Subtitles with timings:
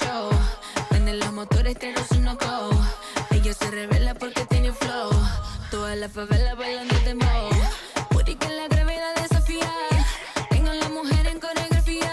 [0.00, 0.30] show.
[0.88, 2.70] Prende los motores, pero su no go.
[3.30, 5.10] Ella se revela porque tiene flow.
[5.70, 7.50] Toda la favela bailando dembow.
[8.10, 9.70] Puri que la gravedad desafía.
[10.50, 12.12] Tengo la mujer en coreografía.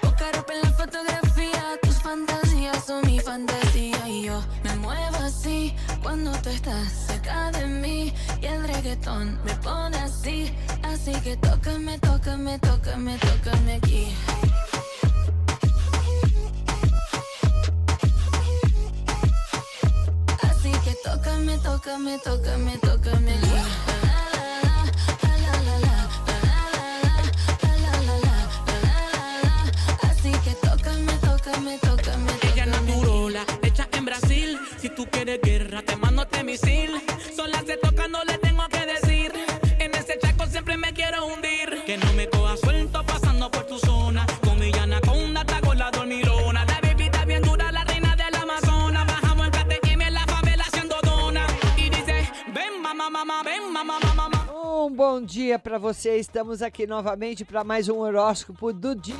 [0.00, 1.62] Poca ropa en la fotografía.
[1.82, 4.08] Tus fantasías son mi fantasía.
[4.08, 8.12] Y yo me muevo así cuando tú estás cerca de mí.
[8.40, 10.54] Y el reggaetón me pone así.
[10.82, 14.14] Así que tócame, tócame, tócame, tócame aquí.
[21.58, 23.50] Tócame, tócame, tócame, tócame aquí.
[30.02, 32.32] Así que tócame, tócame, tócame.
[32.52, 34.58] Ella naturola, hecha en Brasil.
[34.80, 36.90] Si tú quieres guerra, te mando este misil.
[37.34, 37.76] Sola se
[54.54, 56.16] Um bom dia para você.
[56.18, 59.16] Estamos aqui novamente para mais um horóscopo do dia.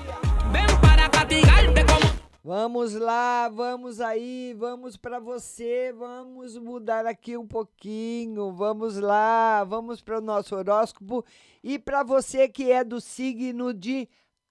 [2.44, 8.52] Vamos lá, vamos aí, vamos para você, vamos mudar aqui um pouquinho.
[8.52, 11.24] Vamos lá, vamos para o nosso horóscopo
[11.62, 14.08] e para você que é do signo de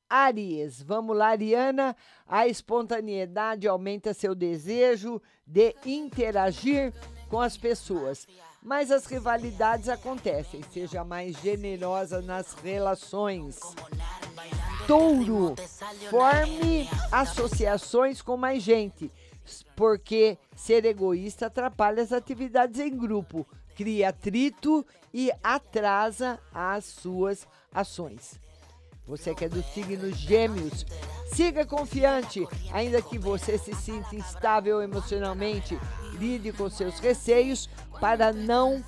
[0.10, 0.82] Aries.
[0.84, 1.96] Vamos lá, Ariana.
[2.28, 6.94] A espontaneidade aumenta seu desejo de interagir
[7.30, 8.28] com as pessoas.
[8.62, 10.62] Mas as rivalidades acontecem.
[10.72, 13.60] Seja mais generosa nas relações.
[14.86, 15.56] Touro,
[16.10, 19.12] forme associações com mais gente,
[19.76, 28.40] porque ser egoísta atrapalha as atividades em grupo, cria atrito e atrasa as suas ações.
[29.06, 30.86] Você que é do signo Gêmeos,
[31.34, 35.80] siga confiante, ainda que você se sinta instável emocionalmente,
[36.14, 37.70] lide com seus receios
[38.00, 38.84] para não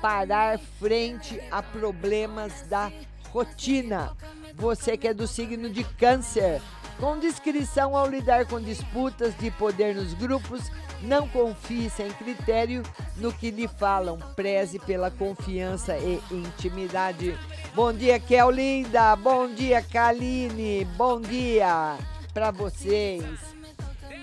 [0.00, 2.90] parar frente a problemas da
[3.32, 4.16] rotina.
[4.54, 6.60] Você que é do signo de Câncer,
[6.98, 10.70] com discrição ao lidar com disputas de poder nos grupos,
[11.02, 12.82] não confie sem critério
[13.16, 14.18] no que lhe falam.
[14.34, 17.38] Preze pela confiança e intimidade.
[17.74, 19.14] Bom dia, Kel linda.
[19.16, 20.84] Bom dia, Kaline.
[20.96, 21.98] Bom dia
[22.32, 23.24] para vocês.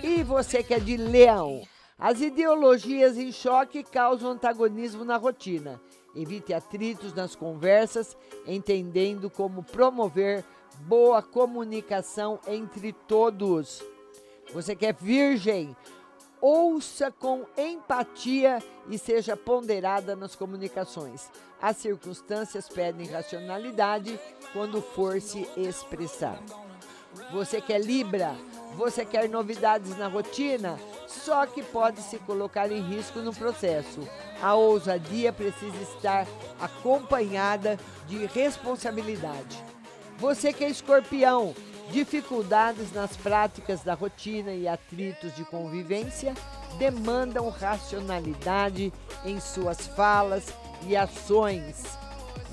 [0.02, 1.62] E você que é de Leão,
[2.03, 5.80] as ideologias em choque causam antagonismo na rotina.
[6.14, 10.44] Evite atritos nas conversas, entendendo como promover
[10.81, 13.81] boa comunicação entre todos.
[14.53, 15.74] Você que é virgem,
[16.42, 21.31] ouça com empatia e seja ponderada nas comunicações.
[21.62, 24.19] As circunstâncias pedem racionalidade
[24.52, 26.38] quando for se expressar.
[27.34, 28.36] Você quer Libra?
[28.78, 30.78] Você quer novidades na rotina?
[31.08, 34.08] Só que pode se colocar em risco no processo.
[34.40, 36.28] A ousadia precisa estar
[36.62, 39.64] acompanhada de responsabilidade.
[40.20, 41.56] Você que é escorpião,
[41.90, 46.36] dificuldades nas práticas da rotina e atritos de convivência
[46.78, 48.94] demandam racionalidade
[49.26, 50.54] em suas falas
[50.86, 51.98] e ações.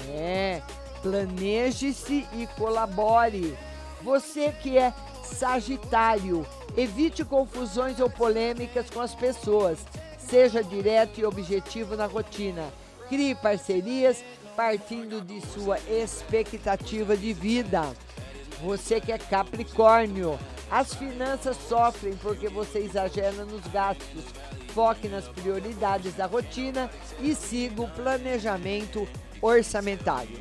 [0.08, 0.62] É,
[1.02, 3.58] planeje-se e colabore.
[4.02, 6.46] Você que é Sagitário,
[6.76, 9.78] evite confusões ou polêmicas com as pessoas.
[10.18, 12.68] Seja direto e objetivo na rotina.
[13.08, 14.22] Crie parcerias
[14.56, 17.82] partindo de sua expectativa de vida.
[18.62, 20.38] Você que é Capricórnio,
[20.70, 24.24] as finanças sofrem porque você exagera nos gastos.
[24.74, 26.90] Foque nas prioridades da rotina
[27.20, 29.08] e siga o planejamento
[29.42, 30.38] orçamentário.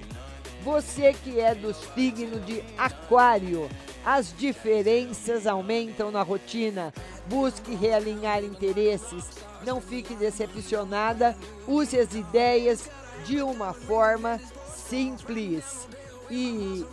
[0.69, 3.67] Você que é do signo de Aquário,
[4.05, 6.93] as diferenças aumentam na rotina.
[7.25, 9.25] Busque realinhar interesses.
[9.65, 11.35] Não fique decepcionada.
[11.67, 12.87] Use as ideias
[13.25, 15.87] de uma forma simples.
[16.29, 16.85] E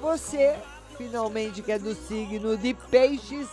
[0.00, 0.56] você,
[0.98, 3.48] finalmente, que é do signo de Peixes,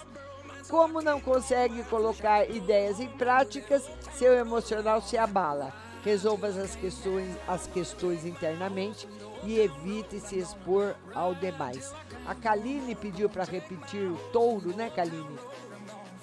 [0.68, 3.88] como não consegue colocar ideias em práticas,
[4.18, 5.72] seu emocional se abala.
[6.08, 9.06] Resolva as questões, as questões internamente
[9.44, 11.94] e evite se expor ao demais.
[12.26, 15.38] A Kaline pediu para repetir o touro, né, Kaline?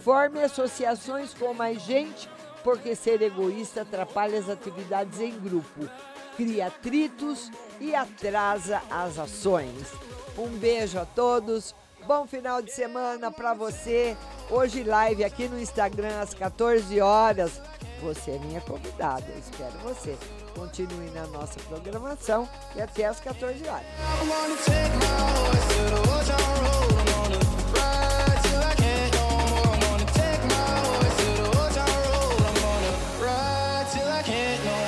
[0.00, 2.30] Forme associações com mais gente,
[2.62, 5.86] porque ser egoísta atrapalha as atividades em grupo,
[6.34, 9.92] cria atritos e atrasa as ações.
[10.38, 11.74] Um beijo a todos.
[12.06, 14.16] Bom final de semana para você.
[14.50, 17.60] Hoje live aqui no Instagram às 14 horas.
[18.00, 20.16] Você é minha convidada, eu espero você.
[20.54, 23.86] Continue na nossa programação e é até às 14 horas.
[34.24, 34.83] can't no